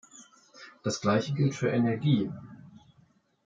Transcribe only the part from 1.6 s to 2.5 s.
Energie.